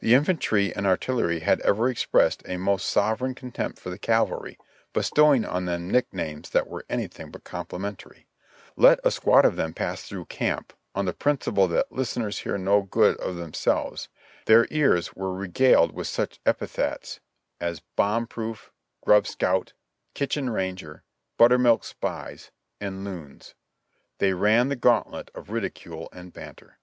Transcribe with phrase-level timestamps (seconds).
[0.00, 4.28] The infantry and ar tillery had ever expressed a most sovereign contempt for the cav
[4.28, 4.58] alry,
[4.92, 8.26] bestowing on them nicknames that were anything but com plimentary;
[8.76, 12.82] let a squad of them pass through camp, on the principle that '"listeners hear no
[12.82, 14.10] good of themselves,"
[14.44, 17.20] their ears were regaled with such epithets
[17.58, 18.70] as ''Bomb proof,"
[19.02, 19.72] "Grub scout,"
[20.12, 21.04] "Kitchen ranger,"
[21.38, 22.50] "Buttermilk spies"
[22.82, 23.54] and "Loons."
[24.18, 26.76] They ran the gauntlet of ridicule and banter.